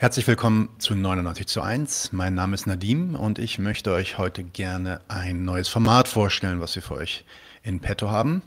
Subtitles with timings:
[0.00, 2.12] Herzlich willkommen zu 99 zu 1.
[2.12, 6.76] Mein Name ist Nadim und ich möchte euch heute gerne ein neues Format vorstellen, was
[6.76, 7.24] wir für euch
[7.64, 8.42] in petto haben.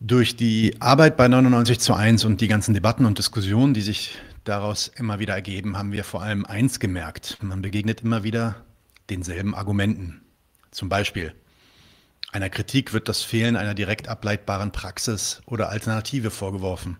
[0.00, 4.18] Durch die Arbeit bei 99 zu 1 und die ganzen Debatten und Diskussionen, die sich
[4.42, 7.38] daraus immer wieder ergeben, haben wir vor allem eins gemerkt.
[7.40, 8.64] Man begegnet immer wieder
[9.08, 10.22] denselben Argumenten.
[10.72, 11.36] Zum Beispiel,
[12.32, 16.96] einer Kritik wird das Fehlen einer direkt ableitbaren Praxis oder Alternative vorgeworfen.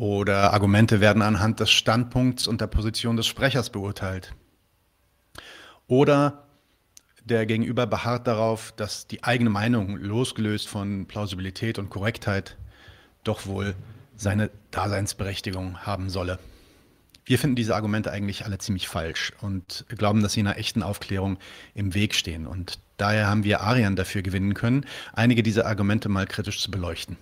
[0.00, 4.32] Oder Argumente werden anhand des Standpunkts und der Position des Sprechers beurteilt.
[5.88, 6.46] Oder
[7.22, 12.56] der Gegenüber beharrt darauf, dass die eigene Meinung, losgelöst von Plausibilität und Korrektheit,
[13.24, 13.74] doch wohl
[14.16, 16.38] seine Daseinsberechtigung haben solle.
[17.26, 21.36] Wir finden diese Argumente eigentlich alle ziemlich falsch und glauben, dass sie einer echten Aufklärung
[21.74, 22.46] im Weg stehen.
[22.46, 27.18] Und daher haben wir Arian dafür gewinnen können, einige dieser Argumente mal kritisch zu beleuchten.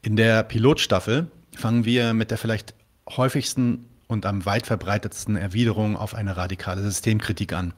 [0.00, 1.28] In der Pilotstaffel
[1.58, 2.74] fangen wir mit der vielleicht
[3.08, 7.74] häufigsten und am weit verbreitetsten Erwiderung auf eine radikale Systemkritik an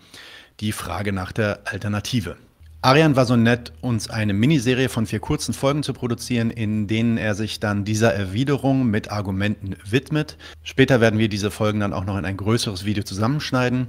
[0.60, 2.36] die Frage nach der Alternative.
[2.82, 7.18] Arian war so nett, uns eine Miniserie von vier kurzen Folgen zu produzieren, in denen
[7.18, 10.38] er sich dann dieser Erwiderung mit Argumenten widmet.
[10.62, 13.88] Später werden wir diese Folgen dann auch noch in ein größeres Video zusammenschneiden.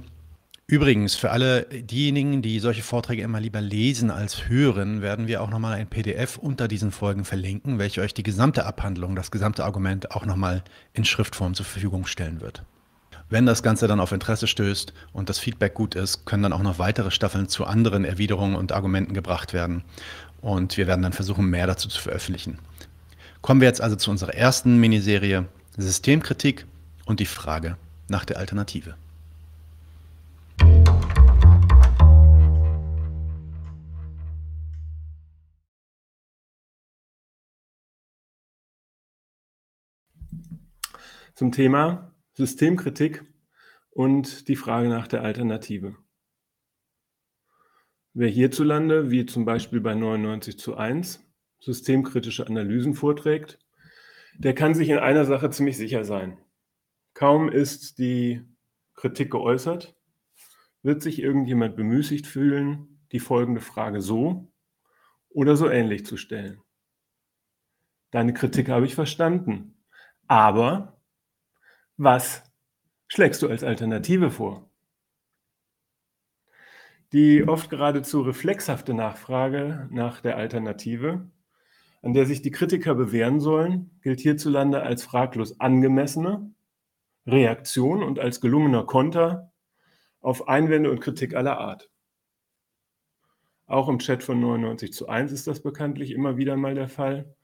[0.72, 5.50] Übrigens, für alle diejenigen, die solche Vorträge immer lieber lesen als hören, werden wir auch
[5.50, 10.12] nochmal ein PDF unter diesen Folgen verlinken, welche euch die gesamte Abhandlung, das gesamte Argument
[10.12, 12.62] auch nochmal in Schriftform zur Verfügung stellen wird.
[13.28, 16.62] Wenn das Ganze dann auf Interesse stößt und das Feedback gut ist, können dann auch
[16.62, 19.84] noch weitere Staffeln zu anderen Erwiderungen und Argumenten gebracht werden.
[20.40, 22.58] Und wir werden dann versuchen, mehr dazu zu veröffentlichen.
[23.42, 25.44] Kommen wir jetzt also zu unserer ersten Miniserie
[25.76, 26.64] Systemkritik
[27.04, 27.76] und die Frage
[28.08, 28.94] nach der Alternative.
[41.34, 43.24] Zum Thema Systemkritik
[43.90, 45.96] und die Frage nach der Alternative.
[48.12, 51.26] Wer hierzulande, wie zum Beispiel bei 99 zu 1,
[51.60, 53.58] systemkritische Analysen vorträgt,
[54.34, 56.38] der kann sich in einer Sache ziemlich sicher sein.
[57.14, 58.42] Kaum ist die
[58.94, 59.96] Kritik geäußert,
[60.82, 64.52] wird sich irgendjemand bemüßigt fühlen, die folgende Frage so
[65.30, 66.60] oder so ähnlich zu stellen.
[68.10, 69.82] Deine Kritik habe ich verstanden,
[70.26, 71.01] aber
[72.02, 72.42] was
[73.06, 74.68] schlägst du als Alternative vor?
[77.12, 81.30] Die oft geradezu reflexhafte Nachfrage nach der Alternative,
[82.02, 86.50] an der sich die Kritiker bewähren sollen, gilt hierzulande als fraglos angemessene
[87.26, 89.52] Reaktion und als gelungener Konter
[90.20, 91.88] auf Einwände und Kritik aller Art.
[93.66, 97.36] Auch im Chat von 99 zu 1 ist das bekanntlich immer wieder mal der Fall.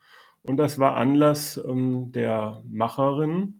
[0.43, 3.58] Und das war Anlass ähm, der Macherin,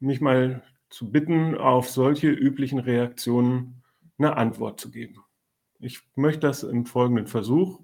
[0.00, 3.82] mich mal zu bitten, auf solche üblichen Reaktionen
[4.18, 5.24] eine Antwort zu geben.
[5.80, 7.80] Ich möchte das im folgenden Versuch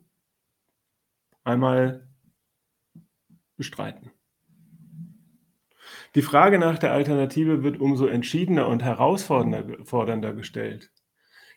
[1.44, 2.08] einmal
[3.56, 4.10] bestreiten.
[6.14, 10.92] Die Frage nach der Alternative wird umso entschiedener und herausfordernder gestellt,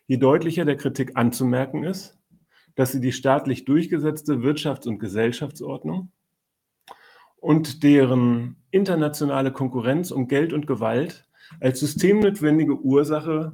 [0.08, 2.20] je deutlicher der Kritik anzumerken ist,
[2.76, 6.12] dass sie die staatlich durchgesetzte Wirtschafts- und Gesellschaftsordnung
[7.38, 11.28] und deren internationale Konkurrenz um Geld und Gewalt
[11.60, 13.54] als systemnotwendige Ursache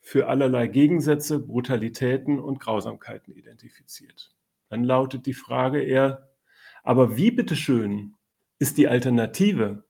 [0.00, 4.34] für allerlei Gegensätze, Brutalitäten und Grausamkeiten identifiziert.
[4.68, 6.30] Dann lautet die Frage eher,
[6.82, 8.14] aber wie bitteschön
[8.58, 9.84] ist die Alternative?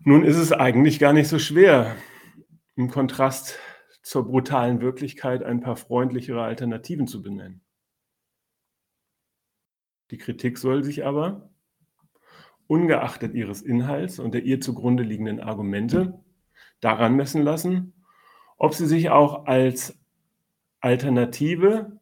[0.00, 1.96] Nun ist es eigentlich gar nicht so schwer,
[2.74, 3.58] im Kontrast
[4.02, 7.62] zur brutalen Wirklichkeit ein paar freundlichere Alternativen zu benennen.
[10.10, 11.50] Die Kritik soll sich aber,
[12.66, 16.20] ungeachtet ihres Inhalts und der ihr zugrunde liegenden Argumente,
[16.80, 17.92] daran messen lassen,
[18.56, 19.98] ob sie sich auch als
[20.80, 21.98] Alternative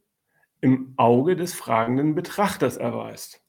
[0.61, 3.43] im Auge des fragenden Betrachters erweist.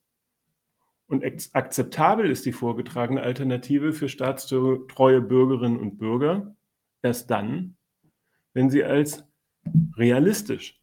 [1.08, 6.56] Und akzeptabel ist die vorgetragene Alternative für staatstreue Bürgerinnen und Bürger
[7.02, 7.76] erst dann,
[8.54, 9.24] wenn sie als
[9.96, 10.80] realistisch,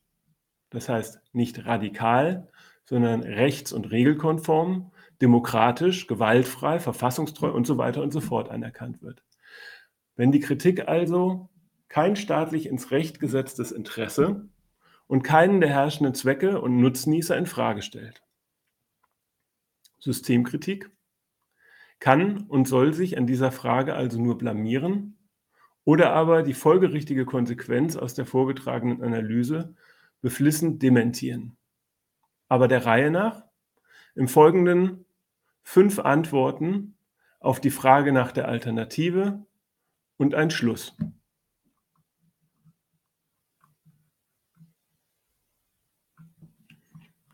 [0.71, 2.49] das heißt nicht radikal,
[2.87, 9.23] sondern rechts- und regelkonform, demokratisch, gewaltfrei, verfassungstreu und so weiter und so fort anerkannt wird.
[10.15, 11.51] Wenn die Kritik also
[11.89, 14.49] kein staatlich ins Recht gesetztes Interesse
[15.07, 18.23] und keinen der herrschenden Zwecke und Nutznießer in Frage stellt.
[19.99, 20.91] Systemkritik
[21.99, 25.17] kann und soll sich an dieser Frage also nur blamieren
[25.85, 29.75] oder aber die folgerichtige Konsequenz aus der vorgetragenen Analyse
[30.21, 31.57] beflissen dementieren.
[32.49, 33.45] Aber der Reihe nach.
[34.15, 35.05] Im Folgenden
[35.63, 36.97] fünf Antworten
[37.41, 39.45] auf die Frage nach der Alternative
[40.17, 40.97] und ein Schluss.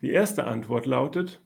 [0.01, 1.41] Die erste Antwort lautet,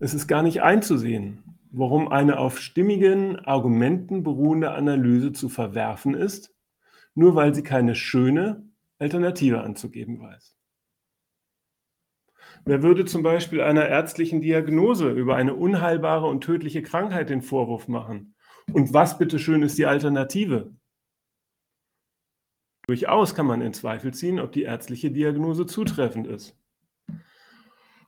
[0.00, 6.54] es ist gar nicht einzusehen, warum eine auf stimmigen Argumenten beruhende Analyse zu verwerfen ist,
[7.14, 8.68] nur weil sie keine schöne
[8.98, 10.58] Alternative anzugeben weiß.
[12.66, 17.88] Wer würde zum Beispiel einer ärztlichen Diagnose über eine unheilbare und tödliche Krankheit den Vorwurf
[17.88, 18.34] machen?
[18.72, 20.74] Und was bitteschön ist die Alternative?
[22.86, 26.58] Durchaus kann man in Zweifel ziehen, ob die ärztliche Diagnose zutreffend ist.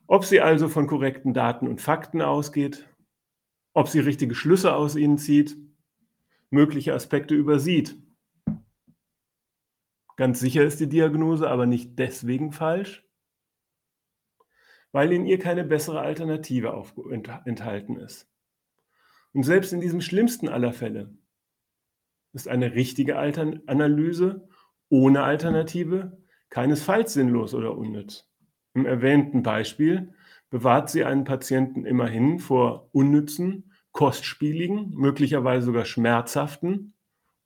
[0.07, 2.89] Ob sie also von korrekten Daten und Fakten ausgeht,
[3.75, 5.57] ob sie richtige Schlüsse aus ihnen zieht,
[6.51, 7.99] mögliche Aspekte übersieht.
[10.17, 13.06] Ganz sicher ist die Diagnose aber nicht deswegen falsch,
[14.93, 16.85] weil in ihr keine bessere Alternative
[17.45, 18.29] enthalten ist.
[19.33, 21.15] Und selbst in diesem schlimmsten aller Fälle
[22.33, 24.49] ist eine richtige Analyse
[24.89, 26.19] ohne Alternative
[26.51, 28.31] keinesfalls sinnlos oder unnütz.
[28.75, 30.13] Im erwähnten Beispiel
[30.51, 36.95] bewahrt sie einen Patienten immerhin vor unnützen, kostspieligen, möglicherweise sogar schmerzhaften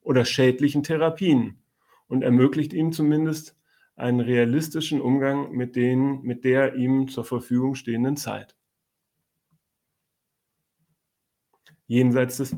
[0.00, 1.62] oder schädlichen Therapien
[2.08, 3.56] und ermöglicht ihm zumindest
[4.00, 8.56] einen realistischen Umgang mit, den, mit der ihm zur Verfügung stehenden Zeit.
[11.86, 12.56] Jenseits des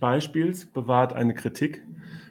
[0.00, 1.82] Beispiels bewahrt eine Kritik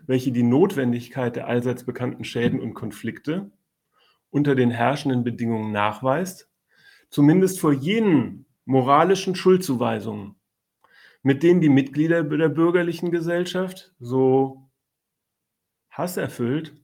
[0.08, 3.52] welche die Notwendigkeit der allseits bekannten Schäden und Konflikte
[4.30, 6.50] unter den herrschenden Bedingungen nachweist,
[7.10, 10.36] zumindest vor jenen moralischen Schuldzuweisungen,
[11.22, 14.70] mit denen die Mitglieder der bürgerlichen Gesellschaft so
[15.90, 16.76] hasserfüllt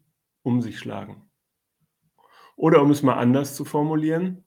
[0.43, 1.29] um sich schlagen.
[2.55, 4.45] Oder um es mal anders zu formulieren,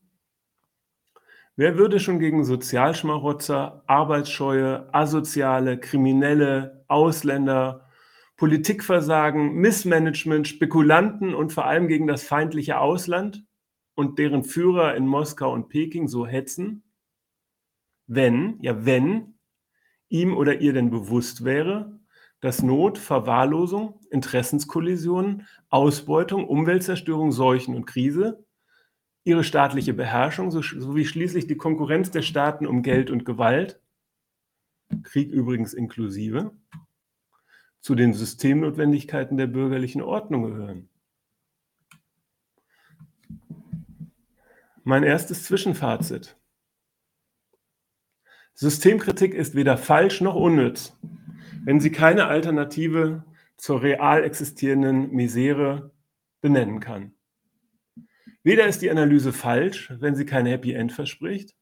[1.57, 7.89] wer würde schon gegen Sozialschmarotzer, Arbeitsscheue, Asoziale, Kriminelle, Ausländer,
[8.37, 13.45] Politikversagen, Missmanagement, Spekulanten und vor allem gegen das feindliche Ausland
[13.95, 16.83] und deren Führer in Moskau und Peking so hetzen,
[18.07, 19.39] wenn, ja wenn,
[20.09, 21.99] ihm oder ihr denn bewusst wäre,
[22.45, 28.45] dass Not, Verwahrlosung, Interessenskollisionen, Ausbeutung, Umweltzerstörung, Seuchen und Krise,
[29.25, 33.81] ihre staatliche Beherrschung sowie schließlich die Konkurrenz der Staaten um Geld und Gewalt,
[35.05, 36.53] Krieg übrigens inklusive,
[37.81, 40.91] zu den Systemnotwendigkeiten der bürgerlichen Ordnung gehören.
[44.83, 46.37] Mein erstes Zwischenfazit.
[48.53, 50.95] Systemkritik ist weder falsch noch unnütz,
[51.65, 53.25] wenn sie keine Alternative
[53.57, 55.93] zur real existierenden Misere
[56.41, 57.15] benennen kann.
[58.43, 61.57] Weder ist die Analyse falsch, wenn sie kein Happy End verspricht,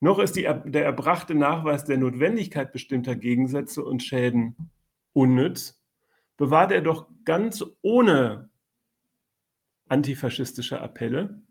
[0.00, 4.56] noch ist die, der erbrachte Nachweis der Notwendigkeit bestimmter Gegensätze und Schäden
[5.12, 5.82] unnütz,
[6.36, 8.48] bewahrt er doch ganz ohne
[9.88, 11.42] antifaschistische Appelle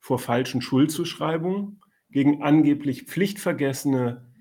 [0.00, 4.33] vor falschen Schuldzuschreibungen gegen angeblich pflichtvergessene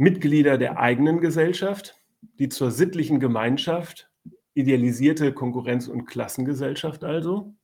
[0.00, 2.00] Mitglieder der eigenen Gesellschaft,
[2.38, 4.10] die zur sittlichen Gemeinschaft,
[4.54, 7.54] idealisierte Konkurrenz- und Klassengesellschaft also,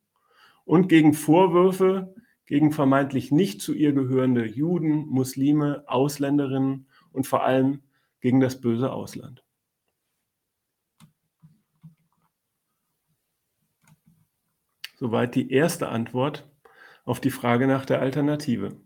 [0.66, 7.82] und gegen Vorwürfe gegen vermeintlich nicht zu ihr gehörende Juden, Muslime, Ausländerinnen und vor allem
[8.20, 9.42] gegen das böse Ausland.
[14.96, 16.46] Soweit die erste Antwort
[17.06, 18.76] auf die Frage nach der Alternative.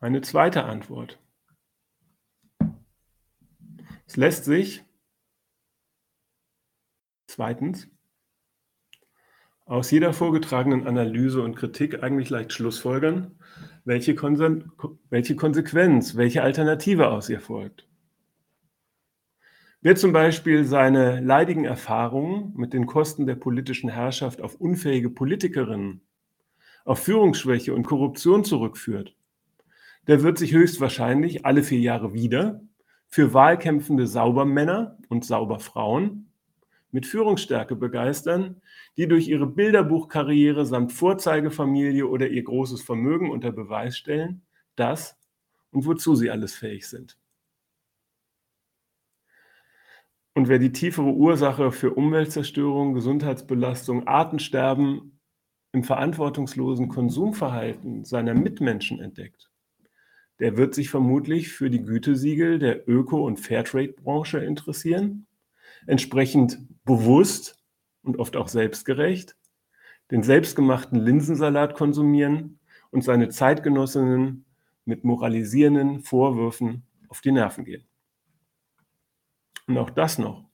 [0.00, 1.18] Eine zweite Antwort.
[4.06, 4.84] Es lässt sich
[7.26, 7.88] zweitens
[9.64, 13.38] aus jeder vorgetragenen Analyse und Kritik eigentlich leicht schlussfolgern,
[13.84, 14.64] welche, Konse
[15.10, 17.88] welche Konsequenz, welche Alternative aus ihr folgt.
[19.80, 26.02] Wer zum Beispiel seine leidigen Erfahrungen mit den Kosten der politischen Herrschaft auf unfähige Politikerinnen,
[26.84, 29.16] auf Führungsschwäche und Korruption zurückführt,
[30.08, 32.62] der wird sich höchstwahrscheinlich alle vier Jahre wieder
[33.06, 36.32] für wahlkämpfende Saubermänner und Sauberfrauen
[36.90, 38.62] mit Führungsstärke begeistern,
[38.96, 44.42] die durch ihre Bilderbuchkarriere samt Vorzeigefamilie oder ihr großes Vermögen unter Beweis stellen,
[44.76, 45.16] dass
[45.70, 47.18] und wozu sie alles fähig sind.
[50.34, 55.20] Und wer die tiefere Ursache für Umweltzerstörung, Gesundheitsbelastung, Artensterben
[55.72, 59.47] im verantwortungslosen Konsumverhalten seiner Mitmenschen entdeckt,
[60.40, 65.26] der wird sich vermutlich für die Gütesiegel der Öko- und Fairtrade-Branche interessieren,
[65.86, 67.62] entsprechend bewusst
[68.02, 69.36] und oft auch selbstgerecht,
[70.10, 74.44] den selbstgemachten Linsensalat konsumieren und seine Zeitgenossinnen
[74.84, 77.84] mit moralisierenden Vorwürfen auf die Nerven gehen.
[79.66, 80.44] Und auch das noch.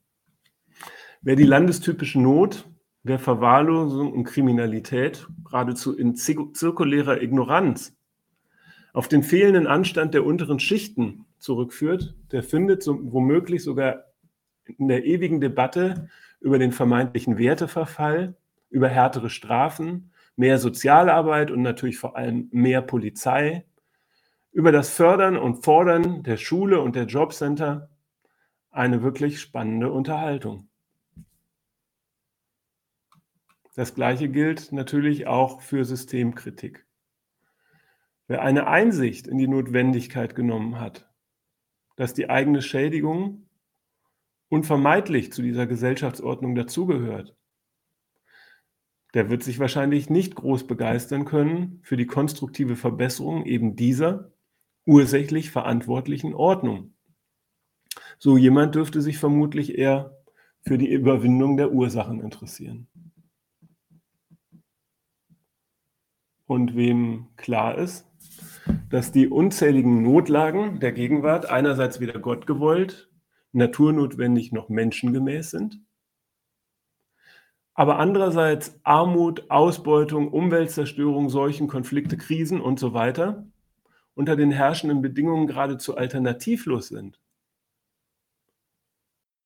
[1.23, 2.69] Wer die landestypische Not,
[3.05, 7.97] wer Verwahrlosung und Kriminalität geradezu in zirkulärer Ignoranz
[8.95, 14.05] auf den fehlenden Anstand der unteren Schichten zurückführt, der findet so, womöglich sogar
[14.65, 16.09] in der ewigen Debatte
[16.41, 18.37] über den vermeintlichen Werteverfall,
[18.71, 23.67] über härtere Strafen, mehr Sozialarbeit und natürlich vor allem mehr Polizei,
[24.53, 27.91] über das Fördern und Fordern der Schule und der Jobcenter
[28.71, 30.69] eine wirklich spannende Unterhaltung.
[33.75, 36.84] Das Gleiche gilt natürlich auch für Systemkritik.
[38.27, 41.11] Wer eine Einsicht in die Notwendigkeit genommen hat,
[41.97, 43.49] dass die eigene Schädigung
[44.49, 47.37] unvermeidlich zu dieser Gesellschaftsordnung dazugehört,
[49.13, 54.33] der wird sich wahrscheinlich nicht groß begeistern können für die konstruktive Verbesserung eben dieser
[54.87, 56.95] ursächlich verantwortlichen Ordnung.
[58.19, 60.19] So jemand dürfte sich vermutlich eher
[60.63, 62.89] für die Überwindung der Ursachen interessieren.
[66.47, 68.07] Und wem klar ist,
[68.91, 73.11] dass die unzähligen Notlagen der Gegenwart einerseits weder Gott gewollt,
[73.53, 75.81] naturnotwendig noch menschengemäß sind,
[77.75, 83.47] aber andererseits Armut, Ausbeutung, Umweltzerstörung, Seuchen, Konflikte, Krisen und so weiter
[84.15, 87.21] unter den herrschenden Bedingungen geradezu alternativlos sind.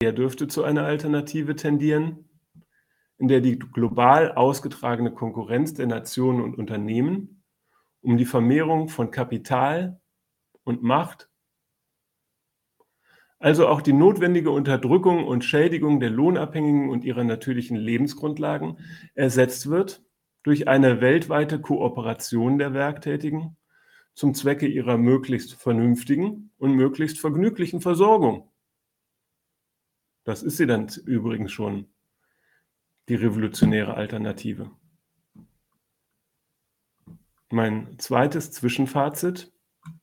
[0.00, 2.28] Er dürfte zu einer Alternative tendieren,
[3.16, 7.37] in der die global ausgetragene Konkurrenz der Nationen und Unternehmen
[8.08, 10.00] um die Vermehrung von Kapital
[10.64, 11.28] und Macht,
[13.38, 18.78] also auch die notwendige Unterdrückung und Schädigung der Lohnabhängigen und ihrer natürlichen Lebensgrundlagen
[19.14, 20.02] ersetzt wird
[20.42, 23.58] durch eine weltweite Kooperation der Werktätigen
[24.14, 28.50] zum Zwecke ihrer möglichst vernünftigen und möglichst vergnüglichen Versorgung.
[30.24, 31.92] Das ist sie dann übrigens schon,
[33.10, 34.70] die revolutionäre Alternative.
[37.50, 39.50] Mein zweites Zwischenfazit,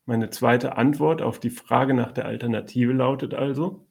[0.05, 3.85] meine zweite Antwort auf die Frage nach der Alternative lautet also,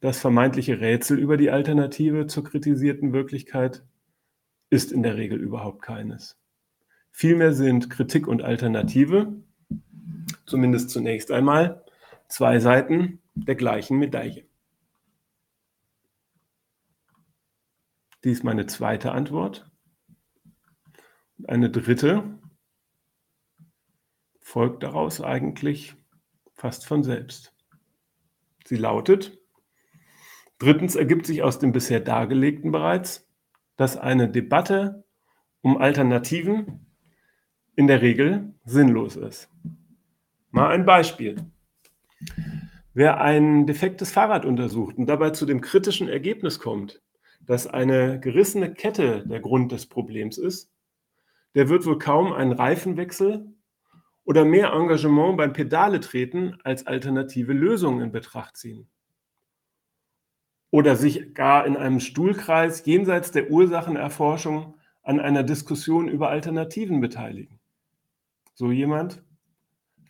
[0.00, 3.84] das vermeintliche Rätsel über die Alternative zur kritisierten Wirklichkeit
[4.68, 6.38] ist in der Regel überhaupt keines.
[7.10, 9.32] Vielmehr sind Kritik und Alternative,
[10.44, 11.84] zumindest zunächst einmal,
[12.28, 14.44] zwei Seiten der gleichen Medaille.
[18.24, 19.70] Dies ist meine zweite Antwort.
[21.46, 22.38] Eine dritte
[24.52, 25.94] folgt daraus eigentlich
[26.52, 27.54] fast von selbst.
[28.66, 29.38] Sie lautet,
[30.58, 33.26] drittens ergibt sich aus dem bisher Dargelegten bereits,
[33.78, 35.04] dass eine Debatte
[35.62, 36.86] um Alternativen
[37.76, 39.48] in der Regel sinnlos ist.
[40.50, 41.36] Mal ein Beispiel.
[42.92, 47.00] Wer ein defektes Fahrrad untersucht und dabei zu dem kritischen Ergebnis kommt,
[47.40, 50.70] dass eine gerissene Kette der Grund des Problems ist,
[51.54, 53.54] der wird wohl kaum einen Reifenwechsel
[54.24, 58.88] oder mehr Engagement beim Pedale treten als alternative Lösungen in Betracht ziehen.
[60.70, 67.58] Oder sich gar in einem Stuhlkreis jenseits der Ursachenerforschung an einer Diskussion über Alternativen beteiligen.
[68.54, 69.22] So jemand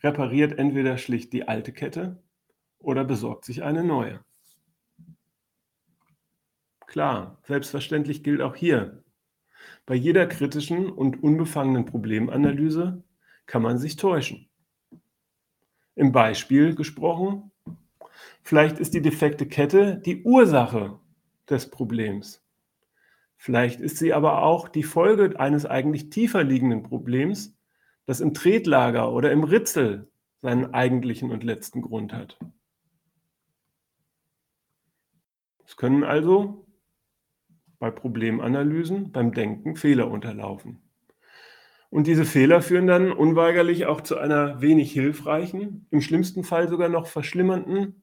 [0.01, 2.21] repariert entweder schlicht die alte Kette
[2.79, 4.23] oder besorgt sich eine neue.
[6.85, 9.03] Klar, selbstverständlich gilt auch hier,
[9.85, 13.03] bei jeder kritischen und unbefangenen Problemanalyse
[13.45, 14.49] kann man sich täuschen.
[15.95, 17.51] Im Beispiel gesprochen,
[18.41, 20.99] vielleicht ist die defekte Kette die Ursache
[21.49, 22.43] des Problems.
[23.37, 27.57] Vielleicht ist sie aber auch die Folge eines eigentlich tiefer liegenden Problems,
[28.05, 30.09] das im Tretlager oder im Ritzel
[30.41, 32.37] seinen eigentlichen und letzten Grund hat.
[35.65, 36.65] Es können also
[37.79, 40.81] bei Problemanalysen, beim Denken Fehler unterlaufen.
[41.93, 46.89] Und diese Fehler führen dann unweigerlich auch zu einer wenig hilfreichen, im schlimmsten Fall sogar
[46.89, 48.01] noch verschlimmernden,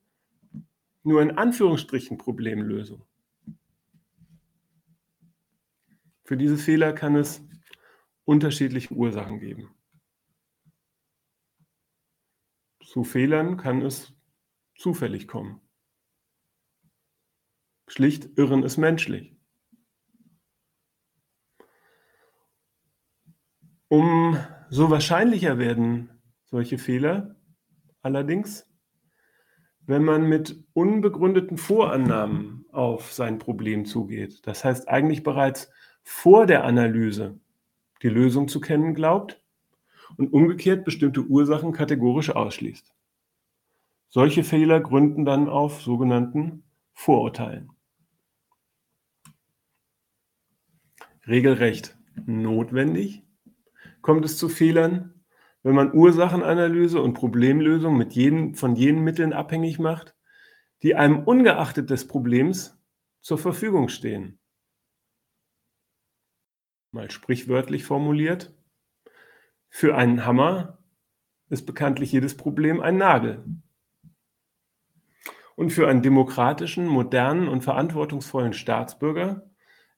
[1.02, 3.04] nur in Anführungsstrichen Problemlösung.
[6.22, 7.44] Für diese Fehler kann es
[8.22, 9.74] unterschiedliche Ursachen geben.
[12.84, 14.14] Zu Fehlern kann es
[14.76, 15.60] zufällig kommen.
[17.88, 19.39] Schlicht Irren ist menschlich.
[23.90, 26.10] Um so wahrscheinlicher werden
[26.44, 27.34] solche Fehler
[28.02, 28.70] allerdings,
[29.80, 34.46] wenn man mit unbegründeten Vorannahmen auf sein Problem zugeht.
[34.46, 35.72] Das heißt eigentlich bereits
[36.04, 37.40] vor der Analyse
[38.02, 39.42] die Lösung zu kennen glaubt
[40.16, 42.94] und umgekehrt bestimmte Ursachen kategorisch ausschließt.
[44.08, 47.72] Solche Fehler gründen dann auf sogenannten Vorurteilen.
[51.26, 53.24] Regelrecht notwendig
[54.02, 55.24] kommt es zu Fehlern,
[55.62, 60.14] wenn man Ursachenanalyse und Problemlösung mit jeden, von jenen Mitteln abhängig macht,
[60.82, 62.78] die einem ungeachtet des Problems
[63.20, 64.38] zur Verfügung stehen.
[66.92, 68.54] Mal sprichwörtlich formuliert,
[69.68, 70.78] für einen Hammer
[71.48, 73.44] ist bekanntlich jedes Problem ein Nagel.
[75.54, 79.48] Und für einen demokratischen, modernen und verantwortungsvollen Staatsbürger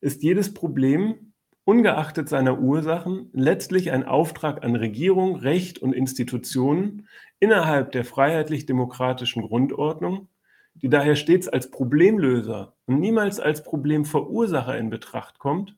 [0.00, 1.31] ist jedes Problem,
[1.64, 10.28] ungeachtet seiner Ursachen, letztlich ein Auftrag an Regierung, Recht und Institutionen innerhalb der freiheitlich-demokratischen Grundordnung,
[10.74, 15.76] die daher stets als Problemlöser und niemals als Problemverursacher in Betracht kommt,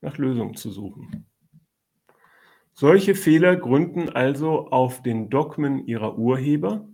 [0.00, 1.26] nach Lösungen zu suchen.
[2.74, 6.88] Solche Fehler gründen also auf den Dogmen ihrer Urheber,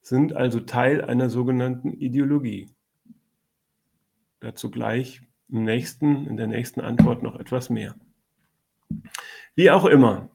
[0.00, 2.70] sind also Teil einer sogenannten Ideologie.
[4.40, 7.94] Dazu gleich im nächsten, in der nächsten Antwort noch etwas mehr.
[9.54, 10.30] Wie auch immer,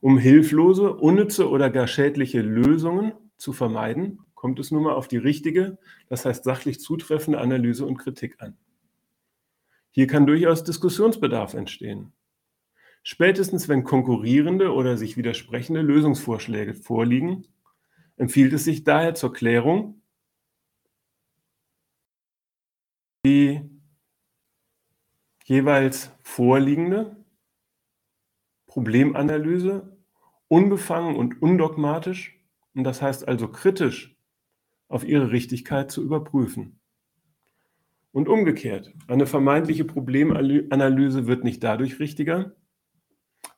[0.00, 5.16] um hilflose, unnütze oder gar schädliche Lösungen zu vermeiden, kommt es nun mal auf die
[5.16, 5.78] richtige,
[6.08, 8.56] das heißt sachlich zutreffende Analyse und Kritik an.
[9.90, 12.12] Hier kann durchaus Diskussionsbedarf entstehen.
[13.02, 17.46] Spätestens wenn konkurrierende oder sich widersprechende Lösungsvorschläge vorliegen,
[18.16, 20.02] empfiehlt es sich daher zur Klärung,
[23.24, 23.77] die
[25.48, 27.16] jeweils vorliegende
[28.66, 29.96] Problemanalyse
[30.46, 32.38] unbefangen und undogmatisch,
[32.74, 34.14] und das heißt also kritisch,
[34.88, 36.80] auf ihre Richtigkeit zu überprüfen.
[38.12, 42.54] Und umgekehrt, eine vermeintliche Problemanalyse wird nicht dadurch richtiger,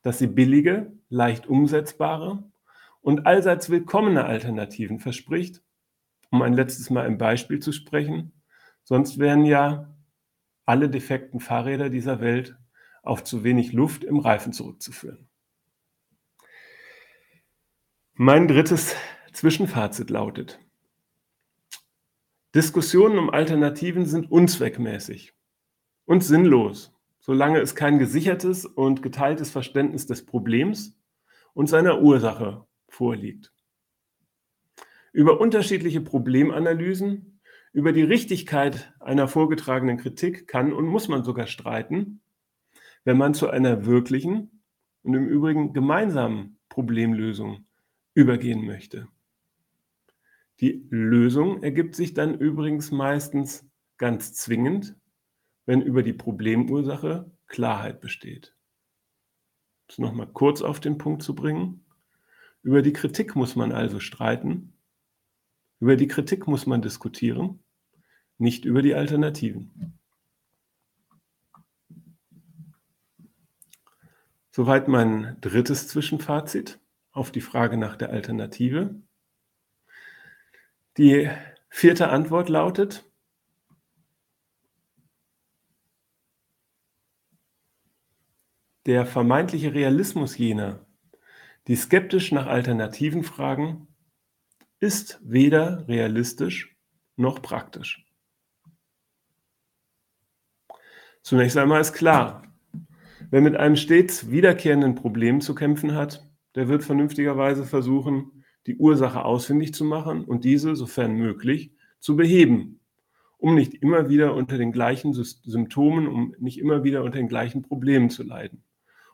[0.02, 2.44] dass sie billige, leicht umsetzbare
[3.00, 5.62] und allseits willkommene Alternativen verspricht,
[6.30, 8.32] um ein letztes Mal im Beispiel zu sprechen.
[8.84, 9.92] Sonst wären ja
[10.70, 12.56] alle defekten Fahrräder dieser Welt
[13.02, 15.28] auf zu wenig Luft im Reifen zurückzuführen.
[18.14, 18.94] Mein drittes
[19.32, 20.60] Zwischenfazit lautet,
[22.54, 25.34] Diskussionen um Alternativen sind unzweckmäßig
[26.04, 30.96] und sinnlos, solange es kein gesichertes und geteiltes Verständnis des Problems
[31.52, 33.52] und seiner Ursache vorliegt.
[35.12, 37.29] Über unterschiedliche Problemanalysen
[37.72, 42.20] über die Richtigkeit einer vorgetragenen Kritik kann und muss man sogar streiten,
[43.04, 44.62] wenn man zu einer wirklichen
[45.02, 47.66] und im Übrigen gemeinsamen Problemlösung
[48.14, 49.08] übergehen möchte.
[50.60, 54.96] Die Lösung ergibt sich dann übrigens meistens ganz zwingend,
[55.64, 58.54] wenn über die Problemursache Klarheit besteht.
[59.86, 61.84] Das nochmal kurz auf den Punkt zu bringen.
[62.62, 64.74] Über die Kritik muss man also streiten
[65.80, 67.64] über die Kritik muss man diskutieren,
[68.38, 69.98] nicht über die Alternativen.
[74.50, 76.80] Soweit mein drittes Zwischenfazit
[77.12, 78.94] auf die Frage nach der Alternative.
[80.98, 81.30] Die
[81.68, 83.10] vierte Antwort lautet,
[88.86, 90.84] der vermeintliche Realismus jener,
[91.68, 93.86] die skeptisch nach Alternativen fragen,
[94.80, 96.76] ist weder realistisch
[97.16, 98.06] noch praktisch.
[101.22, 102.42] Zunächst einmal ist klar,
[103.30, 109.24] wer mit einem stets wiederkehrenden Problem zu kämpfen hat, der wird vernünftigerweise versuchen, die Ursache
[109.24, 112.80] ausfindig zu machen und diese, sofern möglich, zu beheben,
[113.36, 117.62] um nicht immer wieder unter den gleichen Symptomen, um nicht immer wieder unter den gleichen
[117.62, 118.64] Problemen zu leiden.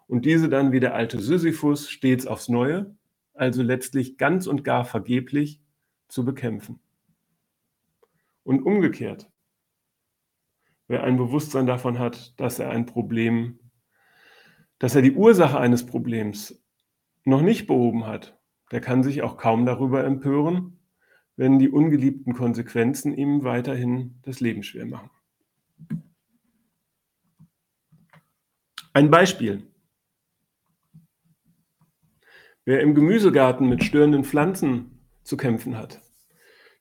[0.06, 2.94] Und diese dann wie der alte Sisyphus stets aufs Neue
[3.36, 5.60] also letztlich ganz und gar vergeblich,
[6.08, 6.78] zu bekämpfen.
[8.44, 9.30] Und umgekehrt,
[10.86, 13.58] wer ein Bewusstsein davon hat, dass er ein Problem,
[14.78, 16.62] dass er die Ursache eines Problems
[17.24, 18.38] noch nicht behoben hat,
[18.70, 20.78] der kann sich auch kaum darüber empören,
[21.36, 25.10] wenn die ungeliebten Konsequenzen ihm weiterhin das Leben schwer machen.
[28.92, 29.66] Ein Beispiel.
[32.68, 36.00] Wer im Gemüsegarten mit störenden Pflanzen zu kämpfen hat,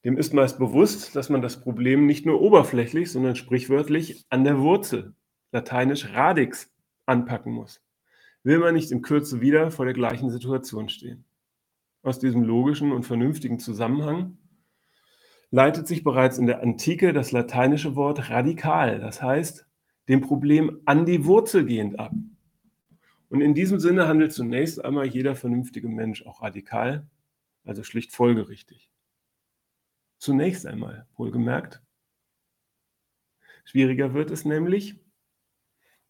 [0.04, 4.60] dem ist meist bewusst, dass man das Problem nicht nur oberflächlich, sondern sprichwörtlich an der
[4.60, 5.14] Wurzel,
[5.52, 6.74] lateinisch radix,
[7.06, 7.84] anpacken muss.
[8.42, 11.24] Will man nicht in Kürze wieder vor der gleichen Situation stehen.
[12.02, 14.40] Aus diesem logischen und vernünftigen Zusammenhang
[15.52, 19.68] leitet sich bereits in der Antike das lateinische Wort radikal, das heißt
[20.08, 22.12] dem Problem an die Wurzel gehend ab.
[23.30, 27.08] Und in diesem Sinne handelt zunächst einmal jeder vernünftige Mensch auch radikal,
[27.64, 28.92] also schlicht folgerichtig.
[30.18, 31.82] Zunächst einmal, wohlgemerkt.
[33.66, 35.00] Schwieriger wird es nämlich,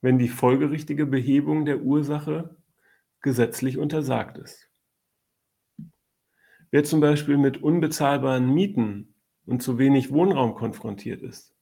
[0.02, 2.56] wenn die folgerichtige Behebung der Ursache
[3.22, 4.70] gesetzlich untersagt ist.
[6.70, 11.56] Wer zum Beispiel mit unbezahlbaren Mieten und zu wenig Wohnraum konfrontiert ist,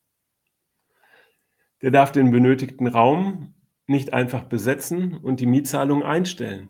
[1.82, 3.54] der darf den benötigten Raum
[3.88, 6.70] nicht einfach besetzen und die Mietzahlung einstellen.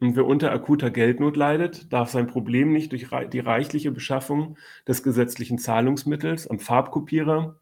[0.00, 4.56] Und wer unter akuter Geldnot leidet, darf sein Problem nicht durch die reichliche Beschaffung
[4.88, 7.60] des gesetzlichen Zahlungsmittels am Farbkopierer,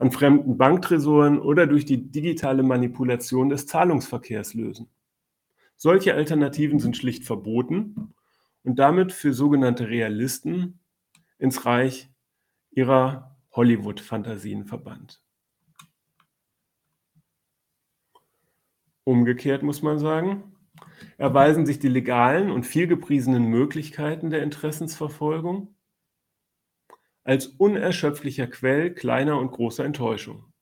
[0.00, 4.88] an fremden Banktresoren oder durch die digitale Manipulation des Zahlungsverkehrs lösen.
[5.76, 8.12] Solche Alternativen sind schlicht verboten
[8.64, 10.80] und damit für sogenannte Realisten
[11.38, 12.10] ins Reich
[12.72, 15.21] ihrer Hollywood-Fantasien verbannt.
[19.04, 20.56] Umgekehrt muss man sagen,
[21.18, 25.74] erweisen sich die legalen und vielgepriesenen Möglichkeiten der Interessensverfolgung
[27.24, 30.52] als unerschöpflicher Quell kleiner und großer Enttäuschung.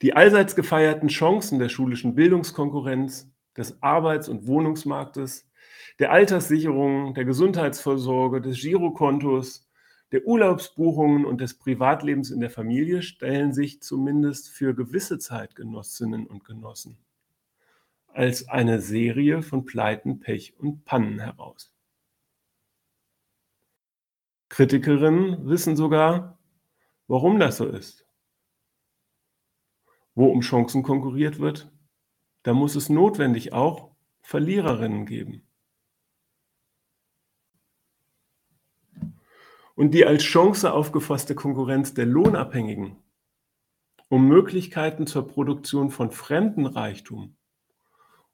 [0.00, 5.50] Die allseits gefeierten Chancen der schulischen Bildungskonkurrenz, des Arbeits- und Wohnungsmarktes,
[5.98, 9.67] der Alterssicherung, der Gesundheitsvorsorge, des Girokontos,
[10.12, 16.44] der Urlaubsbuchungen und des Privatlebens in der Familie stellen sich zumindest für gewisse Zeitgenossinnen und
[16.44, 16.98] Genossen
[18.18, 21.72] als eine Serie von Pleiten, Pech und Pannen heraus.
[24.48, 26.38] Kritikerinnen wissen sogar,
[27.06, 28.06] warum das so ist.
[30.14, 31.70] Wo um Chancen konkurriert wird,
[32.42, 35.47] da muss es notwendig auch Verliererinnen geben.
[39.78, 42.96] Und die als Chance aufgefasste Konkurrenz der Lohnabhängigen
[44.08, 47.36] um Möglichkeiten zur Produktion von Fremdenreichtum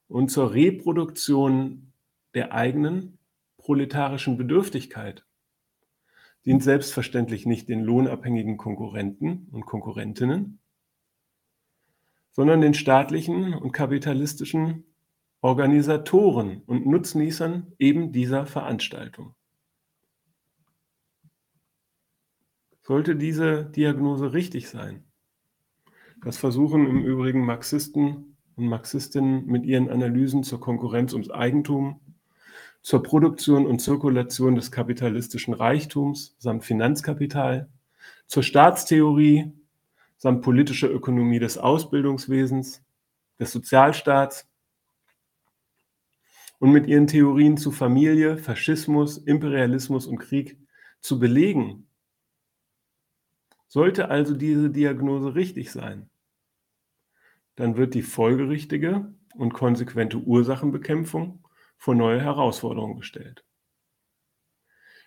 [0.08, 1.92] und zur Reproduktion
[2.32, 3.18] der eigenen
[3.58, 5.26] proletarischen Bedürftigkeit
[6.46, 10.60] dient selbstverständlich nicht den lohnabhängigen Konkurrenten und Konkurrentinnen,
[12.32, 14.86] sondern den staatlichen und kapitalistischen
[15.42, 19.34] Organisatoren und Nutznießern eben dieser Veranstaltung.
[22.86, 25.04] Sollte diese Diagnose richtig sein,
[26.22, 32.00] das versuchen im Übrigen Marxisten und Marxistinnen mit ihren Analysen zur Konkurrenz ums Eigentum,
[32.82, 37.70] zur Produktion und Zirkulation des kapitalistischen Reichtums samt Finanzkapital,
[38.26, 39.50] zur Staatstheorie
[40.18, 42.84] samt politischer Ökonomie des Ausbildungswesens,
[43.40, 44.46] des Sozialstaats
[46.58, 50.58] und mit ihren Theorien zu Familie, Faschismus, Imperialismus und Krieg
[51.00, 51.86] zu belegen.
[53.74, 56.08] Sollte also diese Diagnose richtig sein,
[57.56, 61.44] dann wird die folgerichtige und konsequente Ursachenbekämpfung
[61.76, 63.44] vor neue Herausforderungen gestellt.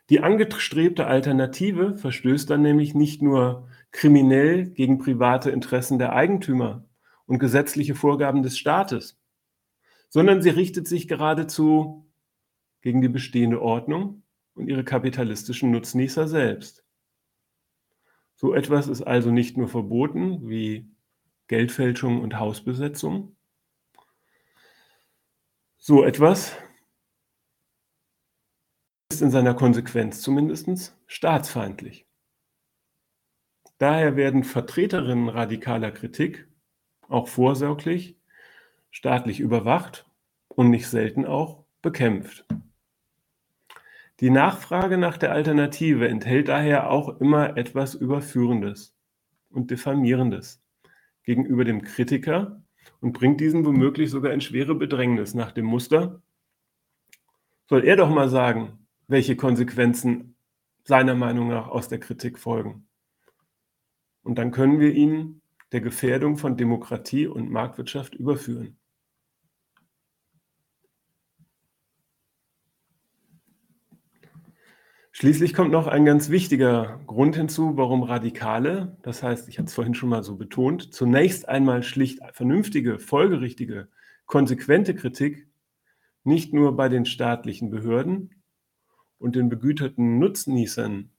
[0.10, 6.84] Die angestrebte Alternative verstößt dann nämlich nicht nur kriminell gegen private Interessen der Eigentümer
[7.26, 9.18] und gesetzliche Vorgaben des Staates,
[10.10, 12.06] sondern sie richtet sich geradezu
[12.82, 14.24] gegen die bestehende Ordnung
[14.56, 16.84] und ihre kapitalistischen Nutznießer selbst.
[18.40, 20.88] So etwas ist also nicht nur verboten wie
[21.48, 23.36] Geldfälschung und Hausbesetzung.
[25.80, 26.56] So etwas
[29.12, 32.08] ist in seiner Konsequenz zumindest staatsfeindlich.
[33.80, 36.48] Daher werden Vertreterinnen radikaler Kritik
[37.08, 38.20] auch vorsorglich
[38.92, 40.06] staatlich überwacht
[40.48, 42.46] und nicht selten auch bekämpft.
[44.20, 48.96] Die Nachfrage nach der Alternative enthält daher auch immer etwas Überführendes
[49.50, 50.60] und Diffamierendes
[51.24, 52.64] gegenüber dem Kritiker
[53.00, 56.22] und bringt diesen womöglich sogar in schwere Bedrängnis nach dem Muster.
[57.70, 60.36] Soll er doch mal sagen, welche Konsequenzen
[60.84, 62.88] seiner Meinung nach aus der Kritik folgen.
[64.24, 68.77] Und dann können wir ihn der Gefährdung von Demokratie und Marktwirtschaft überführen.
[75.20, 79.74] Schließlich kommt noch ein ganz wichtiger Grund hinzu, warum Radikale, das heißt, ich hatte es
[79.74, 83.88] vorhin schon mal so betont, zunächst einmal schlicht vernünftige, folgerichtige,
[84.28, 85.48] konsequente Kritik
[86.24, 88.44] nicht nur bei den staatlichen Behörden
[89.18, 91.10] und den begüterten Nutznießern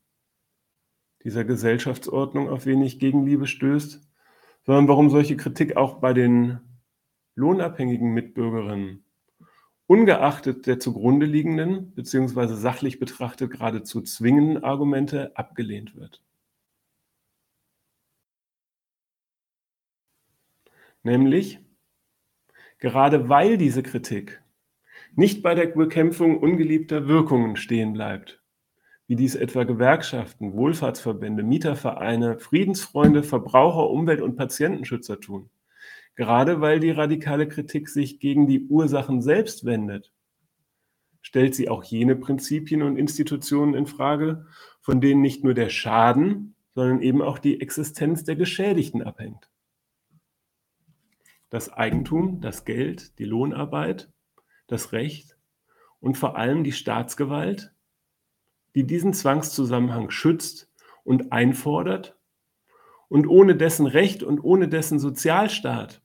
[1.25, 4.09] dieser Gesellschaftsordnung auf wenig Gegenliebe stößt,
[4.65, 6.61] sondern warum solche Kritik auch bei den
[7.35, 9.03] lohnabhängigen Mitbürgerinnen
[9.88, 12.55] ungeachtet der zugrunde liegenden bzw.
[12.55, 16.22] sachlich betrachtet geradezu zwingenden Argumente abgelehnt wird.
[21.03, 21.59] Nämlich,
[22.79, 24.42] gerade weil diese Kritik
[25.14, 28.42] nicht bei der Bekämpfung ungeliebter Wirkungen stehen bleibt,
[29.07, 35.48] wie dies etwa Gewerkschaften, Wohlfahrtsverbände, Mietervereine, Friedensfreunde, Verbraucher, Umwelt- und Patientenschützer tun,
[36.18, 40.12] Gerade weil die radikale Kritik sich gegen die Ursachen selbst wendet,
[41.22, 44.44] stellt sie auch jene Prinzipien und Institutionen in Frage,
[44.81, 49.48] von denen nicht nur der Schaden, sondern eben auch die Existenz der Geschädigten abhängt.
[51.50, 54.11] Das Eigentum, das Geld, die Lohnarbeit,
[54.66, 55.37] das Recht
[56.00, 57.72] und vor allem die Staatsgewalt,
[58.74, 60.68] die diesen Zwangszusammenhang schützt
[61.04, 62.18] und einfordert
[63.07, 66.02] und ohne dessen Recht und ohne dessen Sozialstaat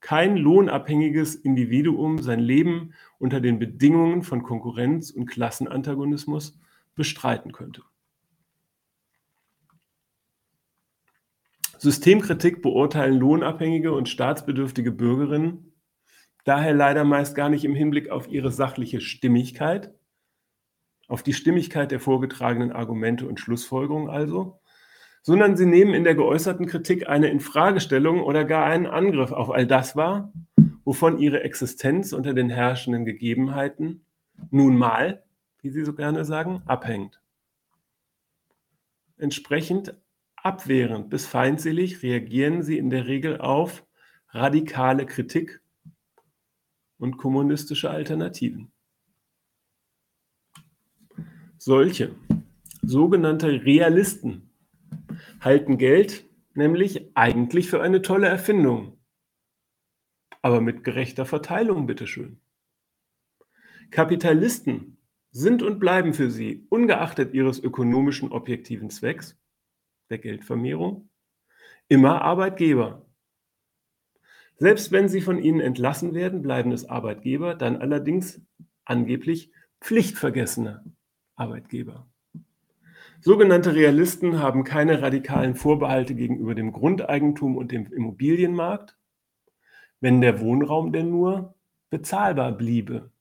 [0.00, 6.58] kein lohnabhängiges Individuum sein Leben unter den Bedingungen von Konkurrenz und Klassenantagonismus
[6.94, 7.82] bestreiten könnte.
[11.78, 15.70] Systemkritik beurteilen lohnabhängige und staatsbedürftige Bürgerinnen
[16.44, 19.94] daher leider meist gar nicht im Hinblick auf ihre sachliche Stimmigkeit,
[21.08, 24.59] auf die Stimmigkeit der vorgetragenen Argumente und Schlussfolgerungen also,
[25.22, 29.66] sondern sie nehmen in der geäußerten Kritik eine Infragestellung oder gar einen Angriff auf all
[29.66, 30.32] das wahr,
[30.84, 34.04] wovon ihre Existenz unter den herrschenden Gegebenheiten
[34.50, 35.22] nun mal,
[35.60, 37.20] wie sie so gerne sagen, abhängt.
[39.18, 39.94] Entsprechend
[40.36, 43.84] abwehrend bis feindselig reagieren sie in der Regel auf
[44.30, 45.60] radikale Kritik
[46.96, 48.72] und kommunistische Alternativen.
[51.58, 52.14] Solche
[52.82, 54.49] sogenannte Realisten
[55.40, 58.98] halten Geld nämlich eigentlich für eine tolle Erfindung.
[60.42, 62.40] Aber mit gerechter Verteilung, bitteschön.
[63.90, 64.98] Kapitalisten
[65.32, 69.38] sind und bleiben für sie, ungeachtet ihres ökonomischen objektiven Zwecks,
[70.10, 71.08] der Geldvermehrung,
[71.88, 73.06] immer Arbeitgeber.
[74.56, 78.40] Selbst wenn sie von ihnen entlassen werden, bleiben es Arbeitgeber, dann allerdings
[78.84, 80.84] angeblich pflichtvergessene
[81.36, 82.09] Arbeitgeber.
[83.22, 88.96] Sogenannte Realisten haben keine radikalen Vorbehalte gegenüber dem Grundeigentum und dem Immobilienmarkt,
[90.00, 91.54] wenn der Wohnraum denn nur
[91.90, 93.12] bezahlbar bliebe.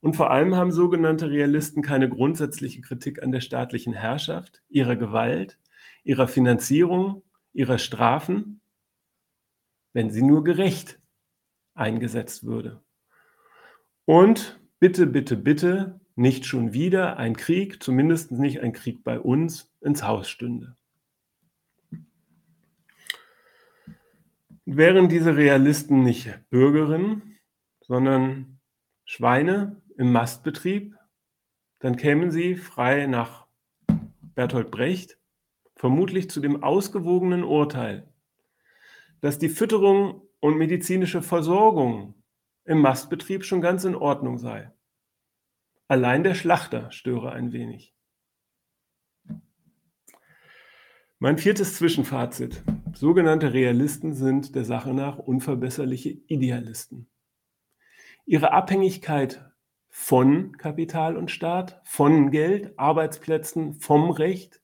[0.00, 5.58] Und vor allem haben sogenannte Realisten keine grundsätzliche Kritik an der staatlichen Herrschaft, ihrer Gewalt,
[6.02, 7.22] ihrer Finanzierung,
[7.52, 8.62] ihrer Strafen,
[9.92, 11.00] wenn sie nur gerecht
[11.74, 12.82] eingesetzt würde.
[14.06, 19.70] Und bitte, bitte, bitte, nicht schon wieder ein Krieg, zumindest nicht ein Krieg bei uns,
[19.80, 20.76] ins Haus stünde.
[24.64, 27.38] Wären diese Realisten nicht Bürgerinnen,
[27.80, 28.60] sondern
[29.04, 30.96] Schweine im Mastbetrieb,
[31.80, 33.46] dann kämen sie frei nach
[34.34, 35.18] Bertolt Brecht
[35.76, 38.08] vermutlich zu dem ausgewogenen Urteil,
[39.20, 42.14] dass die Fütterung und medizinische Versorgung
[42.64, 44.72] im Mastbetrieb schon ganz in Ordnung sei.
[45.94, 47.94] Allein der Schlachter störe ein wenig.
[51.20, 52.64] Mein viertes Zwischenfazit.
[52.94, 57.08] Sogenannte Realisten sind der Sache nach unverbesserliche Idealisten.
[58.26, 59.48] Ihre Abhängigkeit
[59.88, 64.60] von Kapital und Staat, von Geld, Arbeitsplätzen, vom Recht,